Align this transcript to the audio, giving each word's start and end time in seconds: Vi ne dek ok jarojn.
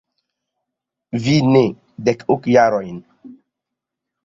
Vi 1.25 1.35
ne 1.51 1.61
dek 2.09 2.19
ok 2.37 2.43
jarojn. 2.57 2.97